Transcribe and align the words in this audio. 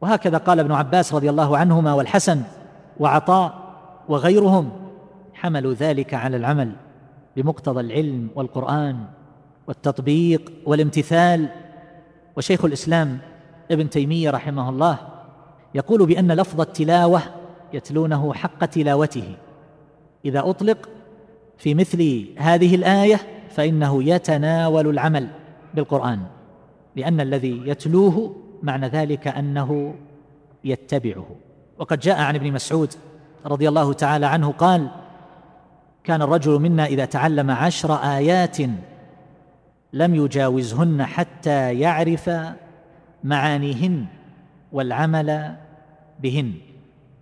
وهكذا 0.00 0.38
قال 0.38 0.60
ابن 0.60 0.72
عباس 0.72 1.14
رضي 1.14 1.30
الله 1.30 1.56
عنهما 1.58 1.94
والحسن 1.94 2.42
وعطاء 3.00 3.58
وغيرهم 4.08 4.70
حملوا 5.34 5.74
ذلك 5.74 6.14
على 6.14 6.36
العمل 6.36 6.72
بمقتضى 7.36 7.80
العلم 7.80 8.28
والقرآن 8.34 9.04
والتطبيق 9.66 10.52
والامتثال. 10.66 11.48
وشيخ 12.36 12.64
الإسلام 12.64 13.18
ابن 13.70 13.90
تيمية 13.90 14.30
رحمه 14.30 14.68
الله 14.68 14.98
يقول 15.74 16.06
بأن 16.06 16.32
لفظ 16.32 16.60
التلاوة 16.60 17.22
يتلونه 17.72 18.34
حق 18.34 18.64
تلاوته. 18.64 19.34
إذا 20.24 20.50
أطلق 20.50 20.88
في 21.58 21.74
مثل 21.74 22.26
هذه 22.38 22.74
الآية 22.74 23.20
فإنه 23.50 24.02
يتناول 24.04 24.86
العمل 24.88 25.28
بالقرآن 25.74 26.20
لأن 26.96 27.20
الذي 27.20 27.62
يتلوه 27.64 28.36
معنى 28.62 28.88
ذلك 28.88 29.28
أنه 29.28 29.94
يتبعه. 30.64 31.26
وقد 31.78 31.98
جاء 32.00 32.20
عن 32.20 32.34
ابن 32.34 32.52
مسعود 32.52 32.94
رضي 33.46 33.68
الله 33.68 33.92
تعالى 33.92 34.26
عنه 34.26 34.52
قال 34.52 34.88
كان 36.04 36.22
الرجل 36.22 36.60
منا 36.60 36.86
إذا 36.86 37.04
تعلم 37.04 37.50
عشر 37.50 37.94
آيات 37.94 38.58
لم 39.92 40.14
يجاوزهن 40.14 41.06
حتى 41.06 41.78
يعرف 41.78 42.30
معانيهن 43.24 44.06
والعمل 44.72 45.56
بهن. 46.20 46.54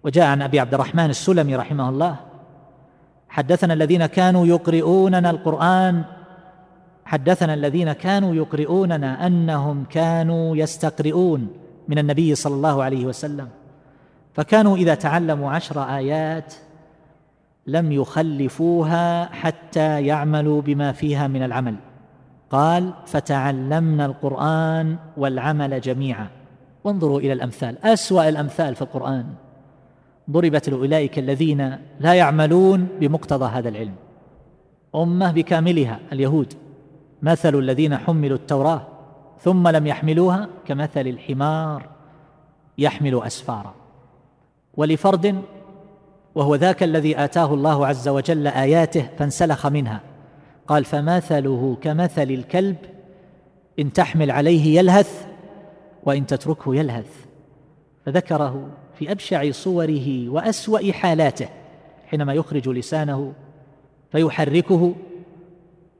وجاء 0.02 0.26
عن 0.26 0.42
أبي 0.42 0.60
عبد 0.60 0.74
الرحمن 0.74 1.10
السلمي 1.10 1.56
رحمه 1.56 1.88
الله 1.88 2.16
حدثنا 3.28 3.74
الذين 3.74 4.06
كانوا 4.06 4.46
يقرؤوننا 4.46 5.30
القرآن 5.30 6.04
حدثنا 7.06 7.54
الذين 7.54 7.92
كانوا 7.92 8.34
يقرؤوننا 8.34 9.26
أنهم 9.26 9.84
كانوا 9.90 10.56
يستقرئون 10.56 11.48
من 11.88 11.98
النبي 11.98 12.34
صلى 12.34 12.54
الله 12.54 12.82
عليه 12.82 13.06
وسلم. 13.06 13.48
فكانوا 14.34 14.76
إذا 14.76 14.94
تعلموا 14.94 15.50
عشر 15.50 15.82
آيات 15.82 16.54
لم 17.66 17.92
يخلفوها 17.92 19.24
حتى 19.24 20.06
يعملوا 20.06 20.62
بما 20.62 20.92
فيها 20.92 21.26
من 21.28 21.42
العمل. 21.42 21.74
قال 22.50 22.94
فتعلمنا 23.06 24.06
القرآن 24.06 24.96
والعمل 25.16 25.80
جميعا. 25.80 26.28
وانظروا 26.84 27.20
إلى 27.20 27.32
الأمثال. 27.32 27.84
أسوأ 27.84 28.28
الأمثال 28.28 28.74
في 28.74 28.82
القرآن. 28.82 29.26
ضربت 30.30 30.68
لأولئك 30.68 31.18
الذين 31.18 31.78
لا 32.00 32.14
يعملون 32.14 32.88
بمقتضى 33.00 33.44
هذا 33.44 33.68
العلم. 33.68 33.94
أمة 34.94 35.32
بكاملها 35.32 36.00
اليهود. 36.12 36.54
مثل 37.22 37.54
الذين 37.54 37.96
حملوا 37.96 38.36
التوراة 38.36 38.86
ثم 39.40 39.68
لم 39.68 39.86
يحملوها 39.86 40.48
كمثل 40.66 41.06
الحمار 41.06 41.88
يحمل 42.78 43.22
أسفارا. 43.22 43.74
ولفرد 44.74 45.42
وهو 46.34 46.54
ذاك 46.54 46.82
الذي 46.82 47.24
آتاه 47.24 47.54
الله 47.54 47.86
عز 47.86 48.08
وجل 48.08 48.46
آياته 48.46 49.08
فانسلخ 49.18 49.66
منها. 49.66 50.00
قال 50.66 50.84
فمثله 50.84 51.76
كمثل 51.80 52.22
الكلب 52.22 52.76
إن 53.78 53.92
تحمل 53.92 54.30
عليه 54.30 54.78
يلهث 54.78 55.26
وإن 56.02 56.26
تتركه 56.26 56.74
يلهث. 56.74 57.26
فذكره 58.06 58.68
في 58.98 59.12
أبشع 59.12 59.50
صوره 59.50 60.28
وأسوأ 60.28 60.92
حالاته 60.92 61.48
حينما 62.06 62.34
يخرج 62.34 62.68
لسانه 62.68 63.32
فيحركه 64.12 64.94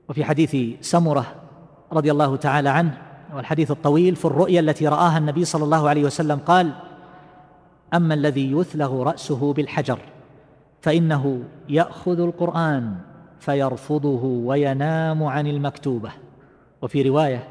وفي 0.09 0.25
حديث 0.25 0.57
سمرة 0.81 1.27
رضي 1.93 2.11
الله 2.11 2.37
تعالى 2.37 2.69
عنه 2.69 2.99
والحديث 3.35 3.71
الطويل 3.71 4.17
في 4.17 4.25
الرؤيا 4.25 4.61
التي 4.61 4.89
رآها 4.89 5.19
النبي 5.19 5.45
صلى 5.45 5.65
الله 5.65 5.89
عليه 5.89 6.05
وسلم 6.05 6.39
قال 6.39 6.73
أما 7.95 8.15
الذي 8.15 8.53
يثلغ 8.53 9.03
رأسه 9.03 9.53
بالحجر 9.53 9.99
فإنه 10.81 11.43
يأخذ 11.69 12.21
القرآن 12.21 12.95
فيرفضه 13.41 14.25
وينام 14.25 15.25
عن 15.25 15.47
المكتوبة. 15.47 16.11
وفي 16.83 17.03
رواية 17.03 17.49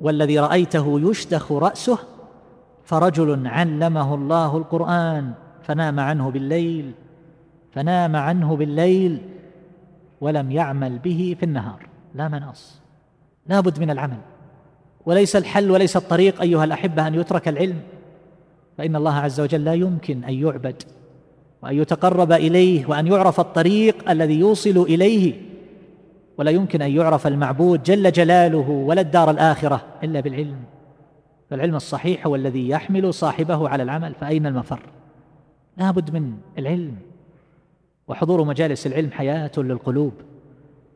والذي 0.00 0.38
رأيته 0.38 1.00
يشتخ 1.10 1.52
رأسه 1.52 1.98
فرجل 2.84 3.46
علمه 3.46 4.14
الله 4.14 4.56
القرآن 4.56 5.32
فنام 5.62 6.00
عنه 6.00 6.30
بالليل 6.30 6.92
فنام 7.72 8.16
عنه 8.16 8.56
بالليل 8.56 9.22
ولم 10.24 10.50
يعمل 10.52 10.98
به 10.98 11.36
في 11.38 11.42
النهار. 11.42 11.86
لا 12.14 12.28
مناص. 12.28 12.80
لا 13.46 13.60
بد 13.60 13.80
من 13.80 13.90
العمل. 13.90 14.18
وليس 15.06 15.36
الحل 15.36 15.70
وليس 15.70 15.96
الطريق 15.96 16.40
أيها 16.40 16.64
الأحبة 16.64 17.06
أن 17.06 17.14
يترك 17.14 17.48
العلم. 17.48 17.80
فإن 18.78 18.96
الله 18.96 19.14
عز 19.14 19.40
وجل 19.40 19.64
لا 19.64 19.74
يمكن 19.74 20.24
أن 20.24 20.34
يعبد 20.34 20.82
وأن 21.62 21.74
يتقرب 21.74 22.32
إليه 22.32 22.86
وأن 22.86 23.06
يعرف 23.06 23.40
الطريق 23.40 24.10
الذي 24.10 24.38
يوصل 24.38 24.78
إليه. 24.78 25.34
ولا 26.38 26.50
يمكن 26.50 26.82
أن 26.82 26.90
يعرف 26.90 27.26
المعبود 27.26 27.82
جل 27.82 28.12
جلاله 28.12 28.70
ولا 28.70 29.00
الدار 29.00 29.30
الآخرة 29.30 29.84
إلا 30.02 30.20
بالعلم. 30.20 30.56
فالعلم 31.50 31.74
الصحيح 31.74 32.26
هو 32.26 32.34
الذي 32.34 32.68
يحمل 32.68 33.14
صاحبه 33.14 33.68
على 33.68 33.82
العمل. 33.82 34.14
فأين 34.14 34.46
المفر؟ 34.46 34.80
لا 35.76 35.90
بد 35.90 36.10
من 36.10 36.32
العلم. 36.58 36.96
وحضور 38.08 38.44
مجالس 38.44 38.86
العلم 38.86 39.10
حياة 39.10 39.50
للقلوب 39.56 40.12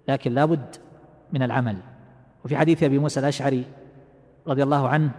لكن 0.09 0.35
لا 0.35 0.45
بد 0.45 0.77
من 1.33 1.43
العمل. 1.43 1.77
وفي 2.45 2.57
حديث 2.57 2.83
أبي 2.83 2.99
موسى 2.99 3.21
الأشعري 3.21 3.65
رضي 4.47 4.63
الله 4.63 4.89
عنه 4.89 5.11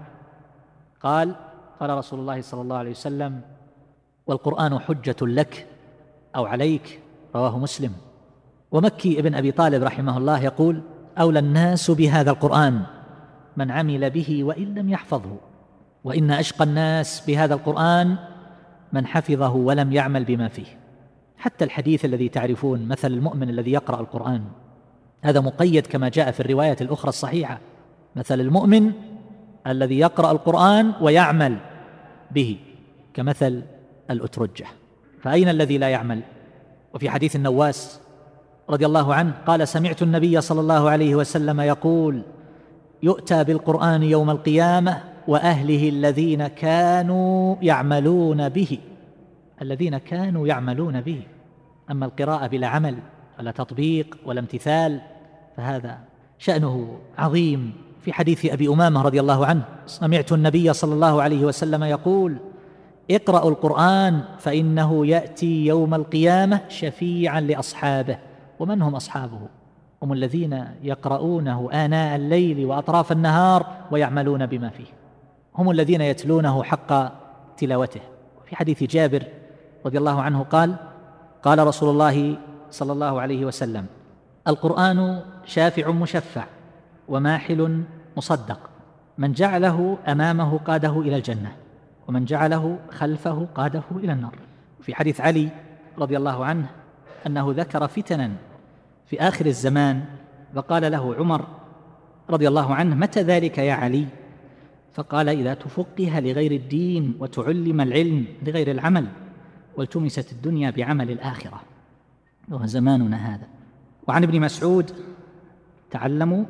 قال 1.01 1.35
قال 1.79 1.89
رسول 1.89 2.19
الله 2.19 2.41
صلى 2.41 2.61
الله 2.61 2.77
عليه 2.77 2.91
وسلم 2.91 3.41
والقرآن 4.27 4.79
حجة 4.79 5.15
لك 5.21 5.67
أو 6.35 6.45
عليك. 6.45 6.99
رواه 7.35 7.59
مسلم. 7.59 7.91
ومكي 8.71 9.19
ابن 9.19 9.35
أبي 9.35 9.51
طالب 9.51 9.83
رحمه 9.83 10.17
الله 10.17 10.43
يقول 10.43 10.81
أولى 11.19 11.39
الناس 11.39 11.91
بهذا 11.91 12.31
القرآن 12.31 12.81
من 13.57 13.71
عمل 13.71 14.09
به 14.09 14.43
وإن 14.43 14.75
لم 14.75 14.89
يحفظه. 14.89 15.37
وإن 16.03 16.31
أشقى 16.31 16.63
الناس 16.63 17.25
بهذا 17.27 17.53
القرآن 17.53 18.15
من 18.93 19.07
حفظه 19.07 19.55
ولم 19.55 19.93
يعمل 19.93 20.25
بما 20.25 20.47
فيه. 20.47 20.79
حتى 21.39 21.65
الحديث 21.65 22.05
الذي 22.05 22.29
تعرفون 22.29 22.87
مثل 22.87 23.11
المؤمن 23.11 23.49
الذي 23.49 23.71
يقرأ 23.71 24.01
القرآن. 24.01 24.43
هذا 25.21 25.39
مقيد 25.39 25.87
كما 25.87 26.09
جاء 26.09 26.31
في 26.31 26.39
الرواية 26.39 26.77
الأخرى 26.81 27.09
الصحيحة. 27.09 27.59
مثل 28.15 28.39
المؤمن 28.41 28.91
الذي 29.67 29.99
يقرأ 29.99 30.31
القرآن 30.31 30.93
ويعمل 31.01 31.57
به 32.31 32.57
كمثل 33.13 33.63
الأترجة. 34.11 34.65
فأين 35.21 35.49
الذي 35.49 35.77
لا 35.77 35.89
يعمل؟ 35.89 36.21
وفي 36.93 37.09
حديث 37.09 37.35
النواس 37.35 37.99
رضي 38.69 38.85
الله 38.85 39.13
عنه 39.13 39.33
قال 39.47 39.67
سمعت 39.67 40.01
النبي 40.01 40.41
صلى 40.41 40.61
الله 40.61 40.89
عليه 40.89 41.15
وسلم 41.15 41.61
يقول 41.61 42.21
يؤتى 43.03 43.43
بالقرآن 43.43 44.03
يوم 44.03 44.29
القيامة 44.29 45.03
وأهله 45.27 45.89
الذين 45.89 46.47
كانوا 46.47 47.55
يعملون 47.61 48.49
به 48.49 48.79
الذين 49.61 49.97
كانوا 49.97 50.47
يعملون 50.47 51.01
به. 51.01 51.21
أما 51.91 52.05
القراءة 52.05 52.47
بلا 52.47 52.67
عمل 52.67 52.95
ولا 53.39 53.51
تطبيق 53.51 54.17
ولا 54.25 54.39
امتثال 54.39 55.01
فهذا 55.57 55.97
شأنه 56.37 56.99
عظيم. 57.17 57.73
في 58.01 58.13
حديث 58.13 58.45
أبي 58.45 58.67
أمامة 58.67 59.01
رضي 59.01 59.19
الله 59.19 59.45
عنه 59.45 59.61
سمعت 59.85 60.31
النبي 60.31 60.73
صلى 60.73 60.93
الله 60.93 61.21
عليه 61.21 61.45
وسلم 61.45 61.83
يقول 61.83 62.37
اقرأوا 63.11 63.49
القرآن 63.49 64.21
فإنه 64.37 65.07
يأتي 65.07 65.65
يوم 65.65 65.93
القيامة 65.93 66.61
شفيعا 66.69 67.41
لأصحابه. 67.41 68.17
ومن 68.59 68.81
هم 68.81 68.95
أصحابه؟ 68.95 69.39
هم 70.03 70.13
الذين 70.13 70.65
يقرؤونه 70.83 71.69
آناء 71.71 72.15
الليل 72.15 72.65
وأطراف 72.65 73.11
النهار 73.11 73.65
ويعملون 73.91 74.45
بما 74.45 74.69
فيه. 74.69 74.85
هم 75.55 75.71
الذين 75.71 76.01
يتلونه 76.01 76.63
حق 76.63 77.13
تلاوته. 77.57 78.01
في 78.45 78.55
حديث 78.55 78.83
جابر 78.83 79.23
رضي 79.85 79.97
الله 79.97 80.21
عنه 80.21 80.43
قال 80.43 80.75
قال 81.43 81.67
رسول 81.67 81.89
الله 81.89 82.37
صلى 82.71 82.91
الله 82.91 83.21
عليه 83.21 83.45
وسلم 83.45 83.85
القرآن 84.47 85.21
شافع 85.45 85.91
مشفع 85.91 86.45
وماحل 87.07 87.83
مصدق 88.17 88.59
من 89.17 89.31
جعله 89.33 89.97
أمامه 90.07 90.57
قاده 90.57 90.99
إلى 90.99 91.15
الجنة 91.15 91.55
ومن 92.07 92.25
جعله 92.25 92.79
خلفه 92.91 93.47
قاده 93.55 93.83
إلى 93.91 94.13
النار. 94.13 94.35
في 94.81 94.95
حديث 94.95 95.21
علي 95.21 95.49
رضي 95.97 96.17
الله 96.17 96.45
عنه 96.45 96.69
أنه 97.27 97.53
ذكر 97.57 97.87
فتنا 97.87 98.31
في 99.05 99.21
آخر 99.21 99.45
الزمان 99.45 100.05
فقال 100.55 100.91
له 100.91 101.15
عمر 101.15 101.45
رضي 102.29 102.47
الله 102.47 102.75
عنه 102.75 102.95
متى 102.95 103.21
ذلك 103.21 103.57
يا 103.57 103.73
علي؟ 103.73 104.05
فقال 104.93 105.29
إذا 105.29 105.53
تفقه 105.53 106.19
لغير 106.19 106.51
الدين 106.51 107.17
وتعلم 107.19 107.81
العلم 107.81 108.25
لغير 108.43 108.71
العمل. 108.71 109.07
والتمست 109.77 110.31
الدنيا 110.31 110.69
بعمل 110.69 111.11
الآخرة. 111.11 111.61
وهو 112.49 112.65
زماننا 112.65 113.17
هذا. 113.17 113.47
وعن 114.07 114.23
ابن 114.23 114.41
مسعود 114.41 114.91
تعلموا 115.91 116.45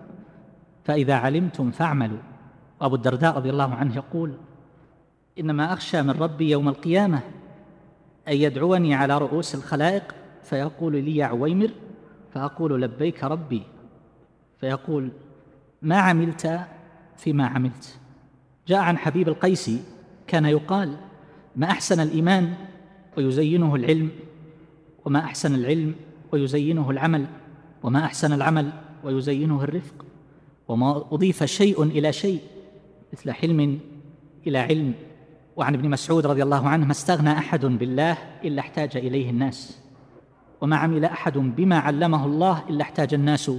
فإذا 0.83 1.13
علمتم 1.13 1.71
فاعملوا. 1.71 2.19
وأبو 2.81 2.95
الدرداء 2.95 3.35
رضي 3.35 3.49
الله 3.49 3.75
عنه 3.75 3.95
يقول 3.95 4.33
إنما 5.39 5.73
أخشى 5.73 6.01
من 6.01 6.09
ربي 6.11 6.49
يوم 6.49 6.69
القيامة 6.69 7.21
أن 8.27 8.33
يدعوني 8.33 8.95
على 8.95 9.17
رؤوس 9.17 9.55
الخلائق 9.55 10.15
فيقول 10.43 10.95
لي 10.95 11.15
يا 11.15 11.25
عويمر 11.25 11.69
فأقول 12.33 12.81
لبيك 12.81 13.23
ربي. 13.23 13.63
فيقول 14.59 15.11
ما 15.81 15.97
عملت 15.97 16.59
فيما 17.17 17.47
عملت. 17.47 17.97
جاء 18.67 18.79
عن 18.79 18.97
حبيب 18.97 19.27
القيسي 19.27 19.83
كان 20.27 20.45
يقال 20.45 20.97
ما 21.55 21.71
أحسن 21.71 21.99
الإيمان 21.99 22.53
ويزينه 23.17 23.75
العلم 23.75 24.09
وما 25.05 25.19
أحسن 25.19 25.55
العلم 25.55 25.95
ويزينه 26.31 26.89
العمل 26.89 27.25
وما 27.83 28.05
أحسن 28.05 28.33
العمل 28.33 28.71
ويزينه 29.03 29.63
الرفق 29.63 30.05
وما 30.67 30.97
أضيف 31.11 31.43
شيء 31.43 31.83
إلى 31.83 32.13
شيء 32.13 32.39
مثل 33.13 33.31
حلم 33.31 33.79
إلى 34.47 34.57
علم. 34.57 34.93
وعن 35.55 35.73
ابن 35.73 35.89
مسعود 35.89 36.25
رضي 36.25 36.43
الله 36.43 36.67
عنه 36.67 36.85
ما 36.85 36.91
استغنى 36.91 37.31
أحد 37.31 37.65
بالله 37.65 38.17
إلا 38.43 38.59
احتاج 38.59 38.97
إليه 38.97 39.29
الناس 39.29 39.79
وما 40.61 40.75
عمل 40.75 41.05
أحد 41.05 41.37
بما 41.37 41.79
علمه 41.79 42.25
الله 42.25 42.63
إلا 42.69 42.81
احتاج 42.81 43.13
الناس 43.13 43.51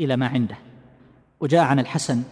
إلى 0.00 0.16
ما 0.16 0.26
عنده. 0.26 0.56
وجاء 1.40 1.64
عن 1.64 1.78
الحسن 1.78 2.22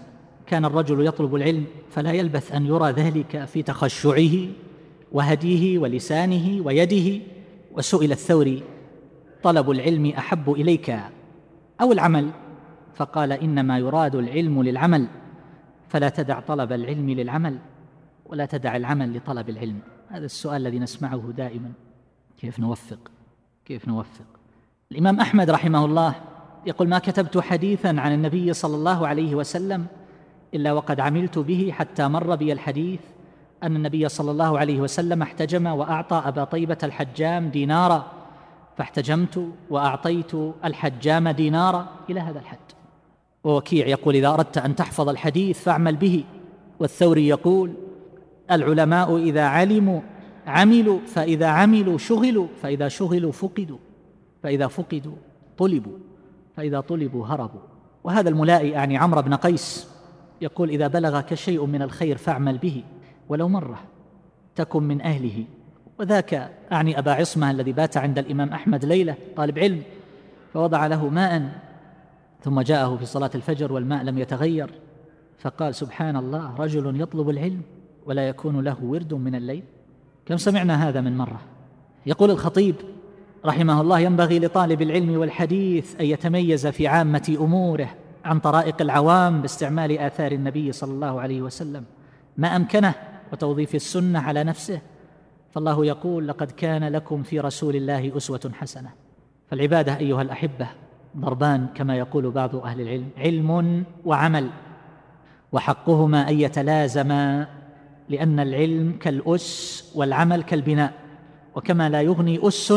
كان 0.47 0.65
الرجل 0.65 1.07
يطلب 1.07 1.35
العلم 1.35 1.65
فلا 1.91 2.13
يلبث 2.13 2.53
أن 2.53 2.67
يرى 2.67 2.91
ذلك 2.91 3.45
في 3.45 3.63
تخشعه 3.63 4.49
وهديه 5.15 5.79
ولسانه 5.79 6.63
ويده 6.65 7.23
وسئل 7.73 8.13
الثوري 8.13 8.63
طلب 9.43 9.71
العلم 9.71 10.07
أحب 10.07 10.53
إليك 10.53 10.99
أو 11.81 11.93
العمل؟ 11.93 12.31
فقال 12.95 13.33
إنما 13.33 13.79
يراد 13.79 14.15
العلم 14.15 14.63
للعمل 14.63 15.07
فلا 15.89 16.09
تدع 16.09 16.41
طلب 16.41 16.73
العلم 16.73 17.11
للعمل 17.11 17.59
ولا 18.27 18.47
تدع 18.47 18.77
العمل 18.77 19.17
لطلب 19.17 19.49
العلم. 19.49 19.79
هذا 20.09 20.25
السؤال 20.25 20.67
الذي 20.67 20.79
نسمعه 20.79 21.33
دائما. 21.37 21.73
كيف 22.39 22.61
نوفق؟ 22.61 23.11
كيف 23.65 23.89
نوفق؟ 23.89 24.25
الإمام 24.93 25.21
أحمد 25.21 25.51
رحمه 25.51 25.85
الله 25.85 26.15
يقول 26.67 26.89
ما 26.89 26.99
كتبت 26.99 27.39
حديثا 27.39 27.89
عن 27.89 28.13
النبي 28.13 28.53
صلى 28.53 28.77
الله 28.77 29.07
عليه 29.07 29.35
وسلم 29.35 29.87
إلا 30.55 30.73
وقد 30.73 31.01
عملت 31.01 31.39
به 31.39 31.71
حتى 31.73 32.09
مر 32.09 32.35
بي 32.35 32.53
الحديث 32.53 33.01
أن 33.65 33.77
النبي 33.77 34.09
صلى 34.09 34.31
الله 34.31 34.59
عليه 34.59 34.81
وسلم 34.81 35.23
احتجم 35.23 35.67
وأعطى 35.67 36.23
أبا 36.25 36.45
طيبة 36.45 36.79
الحجام 36.83 37.49
دينارا 37.49 38.13
فاحتجمت 38.77 39.49
وأعطيت 39.71 40.35
الحجام 40.65 41.29
دينارا 41.29 41.87
إلى 42.11 42.21
هذا 42.21 42.39
الحد. 42.39 42.59
ووكيع 43.45 43.87
يقول 43.87 44.15
إذا 44.15 44.29
أردت 44.29 44.59
أن 44.59 44.77
تحفظ 44.77 45.09
الحديث 45.09 45.63
فاعمل 45.63 45.97
به. 45.97 46.25
والثوري 46.81 47.29
يقول 47.29 47.75
العلماء 48.51 49.17
إذا 49.17 49.45
علموا 49.45 50.01
عملوا 50.47 50.99
فإذا 51.07 51.47
عملوا 51.47 51.99
شغلوا 51.99 52.47
فإذا 52.63 52.89
شغلوا 52.89 53.33
فقدوا 53.33 53.79
فإذا 54.43 54.67
فقدوا 54.67 55.17
طلبوا 55.59 55.99
فإذا 56.57 56.81
طلبوا 56.81 57.27
هربوا. 57.27 57.61
وهذا 58.05 58.29
الملائي 58.29 58.71
يعني 58.71 58.97
عمرو 58.97 59.23
بن 59.23 59.35
قيس 59.35 59.89
يقول 60.41 60.71
إذا 60.71 60.87
بلغك 60.87 61.35
شيء 61.35 61.67
من 61.67 61.83
الخير 61.83 62.17
فاعمل 62.17 62.59
به. 62.59 62.83
ولو 63.29 63.49
مرة 63.49 63.79
تكن 64.55 64.83
من 64.83 65.01
أهله. 65.01 65.45
وذاك 65.99 66.51
أعني 66.73 66.99
أبا 66.99 67.13
عصمة 67.13 67.51
الذي 67.51 67.73
بات 67.73 67.97
عند 67.97 68.19
الإمام 68.19 68.49
أحمد 68.49 68.85
ليلة 68.85 69.17
طالب 69.37 69.59
علم 69.59 69.83
فوضع 70.55 70.87
له 70.87 71.09
ماء 71.09 71.51
ثم 72.43 72.61
جاءه 72.61 72.97
في 72.97 73.07
صلاة 73.07 73.31
الفجر 73.35 73.73
والماء 73.73 74.03
لم 74.03 74.19
يتغير 74.19 74.71
فقال 75.39 75.75
سبحان 75.75 76.17
الله 76.17 76.55
رجل 76.57 77.01
يطلب 77.01 77.31
العلم 77.31 77.63
ولا 78.07 78.29
يكون 78.29 78.61
له 78.61 78.85
ورد 78.85 79.15
من 79.15 79.35
الليل. 79.35 79.63
كم 80.27 80.37
سمعنا 80.37 80.89
هذا 80.89 81.01
من 81.01 81.17
مرة. 81.17 81.41
يقول 82.07 82.31
الخطيب 82.31 82.75
رحمه 83.45 83.81
الله 83.81 83.99
ينبغي 83.99 84.39
لطالب 84.39 84.83
العلم 84.83 85.19
والحديث 85.19 86.01
أن 86.01 86.07
يتميز 86.07 86.67
في 86.67 86.87
عامة 86.87 87.37
أموره 87.41 87.89
عن 88.25 88.39
طرائق 88.39 88.83
العوام 88.83 89.43
باستعمال 89.43 89.99
آثار 89.99 90.33
النبي 90.33 90.73
صلى 90.73 90.93
الله 90.93 91.21
عليه 91.21 91.43
وسلم. 91.43 91.85
ما 92.37 92.57
أمكنه 92.57 92.95
وتوظيف 93.33 93.75
السنة 93.75 94.19
على 94.19 94.45
نفسه. 94.45 94.81
فالله 95.51 95.87
يقول 95.87 96.29
لقد 96.29 96.51
كان 96.51 96.85
لكم 96.85 97.23
في 97.23 97.41
رسول 97.41 97.77
الله 97.77 98.17
أسوة 98.17 98.51
حسنة. 98.55 98.91
فالعبادة 99.51 99.97
أيها 99.97 100.23
الأحبة 100.23 100.69
ضربان 101.17 101.67
كما 101.75 101.97
يقول 101.97 102.31
بعض 102.31 102.57
أهل 102.57 102.81
العلم 102.81 103.09
علم 103.19 103.85
وعمل 104.05 104.51
وحقهما 105.53 106.29
أن 106.29 106.41
يتلازما 106.41 107.47
لأن 108.09 108.41
العلم 108.41 108.93
كالأس 109.01 109.93
والعمل 109.95 110.43
كالبناء 110.43 110.93
وكما 111.55 111.89
لا 111.89 112.03
يغني 112.03 112.49
أس 112.49 112.75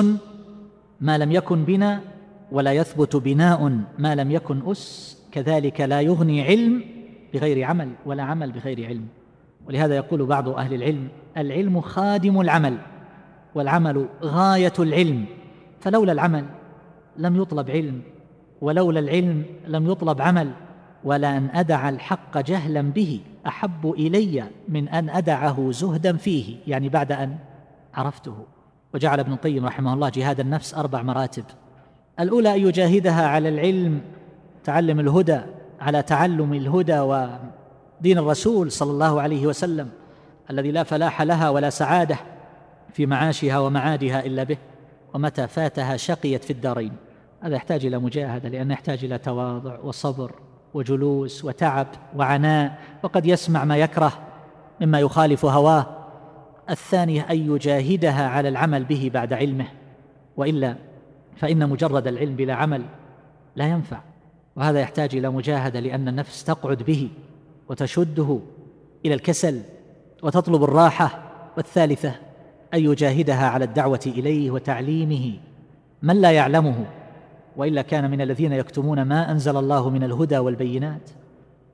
ما 1.01 1.17
لم 1.17 1.31
يكن 1.31 1.63
بنا 1.63 2.01
ولا 2.51 2.71
يثبت 2.71 3.15
بناء 3.15 3.79
ما 3.97 4.15
لم 4.15 4.31
يكن 4.31 4.71
أس 4.71 5.17
كذلك 5.31 5.81
لا 5.81 6.01
يغني 6.01 6.43
علم 6.43 6.83
بغير 7.33 7.63
عمل 7.63 7.89
ولا 8.05 8.23
عمل 8.23 8.51
بغير 8.51 8.85
علم. 8.85 9.07
ولهذا 9.67 9.95
يقول 9.95 10.25
بعض 10.25 10.49
أهل 10.49 10.73
العلم 10.73 11.07
العلم 11.37 11.81
خادم 11.81 12.41
العمل 12.41 12.77
والعمل 13.55 14.07
غاية 14.23 14.73
العلم. 14.79 15.25
فلولا 15.79 16.11
العمل 16.11 16.45
لم 17.17 17.41
يطلب 17.41 17.69
علم 17.69 18.01
ولولا 18.61 18.99
العلم 18.99 19.43
لم 19.67 19.91
يطلب 19.91 20.21
عمل 20.21 20.51
ولا 21.03 21.37
أن 21.37 21.49
أدع 21.53 21.89
الحق 21.89 22.37
جهلا 22.37 22.81
به 22.81 23.21
أحب 23.47 23.91
إلي 23.91 24.43
من 24.69 24.89
أن 24.89 25.09
أدعه 25.09 25.71
زهدا 25.71 26.17
فيه 26.17 26.55
يعني 26.67 26.89
بعد 26.89 27.11
أن 27.11 27.37
عرفته. 27.93 28.35
وجعل 28.93 29.19
ابن 29.19 29.33
القيم 29.33 29.65
رحمه 29.65 29.93
الله 29.93 30.09
جهاد 30.09 30.39
النفس 30.39 30.73
أربع 30.73 31.01
مراتب. 31.01 31.43
الأولى 32.19 32.55
أن 32.55 32.59
يجاهدها 32.59 33.27
على 33.27 33.49
العلم 33.49 34.01
تعلم 34.63 34.99
الهدى 34.99 35.39
على 35.81 36.01
تعلم 36.01 36.53
الهدى 36.53 36.99
ودين 37.99 38.17
الرسول 38.17 38.71
صلى 38.71 38.91
الله 38.91 39.21
عليه 39.21 39.47
وسلم 39.47 39.89
الذي 40.49 40.71
لا 40.71 40.83
فلاح 40.83 41.21
لها 41.21 41.49
ولا 41.49 41.69
سعادة 41.69 42.17
في 42.93 43.05
معاشها 43.05 43.59
ومعادها 43.59 44.25
إلا 44.25 44.43
به 44.43 44.57
ومتى 45.13 45.47
فاتها 45.47 45.97
شقيت 45.97 46.43
في 46.43 46.53
الدارين. 46.53 46.91
هذا 47.41 47.55
يحتاج 47.55 47.85
إلى 47.85 47.99
مجاهدة 47.99 48.49
لأنه 48.49 48.73
يحتاج 48.73 49.05
إلى 49.05 49.17
تواضع 49.17 49.79
وصبر 49.79 50.31
وجلوس 50.73 51.45
وتعب 51.45 51.87
وعناء 52.15 52.77
وقد 53.03 53.25
يسمع 53.25 53.65
ما 53.65 53.77
يكره 53.77 54.13
مما 54.81 54.99
يخالف 54.99 55.45
هواه. 55.45 55.85
الثانية 56.69 57.21
أن 57.21 57.55
يجاهدها 57.55 58.29
على 58.29 58.49
العمل 58.49 58.83
به 58.83 59.11
بعد 59.13 59.33
علمه 59.33 59.67
وإلا 60.37 60.75
فإن 61.35 61.69
مجرد 61.69 62.07
العلم 62.07 62.35
بلا 62.35 62.53
عمل 62.53 62.81
لا 63.55 63.67
ينفع. 63.67 63.99
وهذا 64.55 64.79
يحتاج 64.79 65.15
إلى 65.15 65.29
مجاهدة 65.29 65.79
لأن 65.79 66.07
النفس 66.07 66.43
تقعد 66.43 66.83
به. 66.83 67.09
وتشده 67.69 68.39
إلى 69.05 69.13
الكسل 69.13 69.61
وتطلب 70.23 70.63
الراحة 70.63 71.31
والثالثة 71.57 72.15
أن 72.73 72.79
يجاهدها 72.79 73.47
على 73.47 73.65
الدعوة 73.65 73.99
إليه 74.07 74.51
وتعليمه. 74.51 75.33
من 76.01 76.21
لا 76.21 76.31
يعلمه 76.31 76.85
وإلا 77.57 77.81
كان 77.81 78.11
من 78.11 78.21
الذين 78.21 78.53
يكتمون 78.53 79.01
ما 79.01 79.31
أنزل 79.31 79.57
الله 79.57 79.89
من 79.89 80.03
الهدى 80.03 80.37
والبينات 80.37 81.09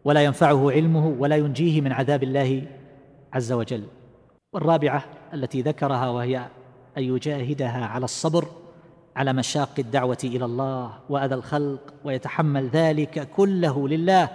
ولا 0.06 0.24
ينفعه 0.24 0.72
علمه 0.72 1.16
ولا 1.20 1.36
ينجيه 1.36 1.82
من 1.82 1.92
عذاب 1.92 2.24
الله 2.24 2.64
عز 3.34 3.52
وجل. 3.52 3.84
والرابعة 4.54 5.04
التي 5.34 5.62
ذكرها 5.62 6.10
وهي 6.10 6.38
أن 6.98 7.04
يجاهدها 7.04 7.86
على 7.86 8.06
الصبر 8.06 8.46
على 9.16 9.34
مشاق 9.34 9.70
الدعوة 9.80 10.18
إلى 10.24 10.46
الله 10.46 10.94
وأذى 11.10 11.36
الخلق 11.36 11.94
ويتحمل 12.04 12.68
ذلك 12.68 13.30
كله 13.36 13.88
لله. 13.88 14.30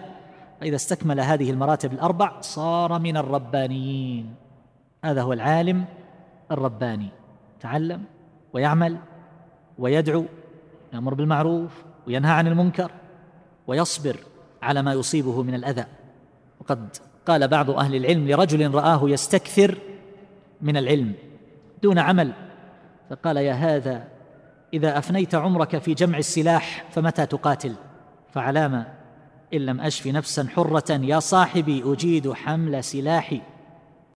فاذا 0.60 0.76
استكمل 0.76 1.20
هذه 1.20 1.50
المراتب 1.50 1.92
الأربع 1.92 2.40
صار 2.40 2.98
من 2.98 3.16
الربانيين. 3.16 4.34
هذا 5.04 5.22
هو 5.22 5.32
العالم 5.32 5.84
الرباني. 6.50 7.08
تعلم 7.60 8.04
ويعمل 8.52 8.96
ويدعو 9.78 10.24
يأمر 10.92 11.14
بالمعروف 11.14 11.82
وينهى 12.06 12.32
عن 12.32 12.46
المنكر 12.46 12.90
ويصبر 13.66 14.16
على 14.62 14.82
ما 14.82 14.92
يصيبه 14.92 15.42
من 15.42 15.54
الأذى. 15.54 15.84
وقد 16.60 16.96
قال 17.26 17.48
بعض 17.48 17.70
أهل 17.70 17.94
العلم 17.94 18.28
لرجل 18.28 18.74
رآه 18.74 19.00
يستكثر 19.04 19.78
من 20.60 20.76
العلم 20.76 21.14
دون 21.82 21.98
عمل 21.98 22.32
فقال 23.10 23.36
يا 23.36 23.52
هذا 23.52 24.04
إذا 24.74 24.98
أفنيت 24.98 25.34
عمرك 25.34 25.78
في 25.78 25.94
جمع 25.94 26.18
السلاح 26.18 26.84
فمتى 26.90 27.26
تقاتل؟ 27.26 27.74
فعلام 28.32 28.84
إن 29.54 29.58
لم 29.58 29.80
أشف 29.80 30.06
نفسا 30.06 30.48
حرة 30.48 30.90
يا 30.90 31.20
صاحبي 31.20 31.82
أجيد 31.86 32.32
حمل 32.32 32.84
سلاحي. 32.84 33.40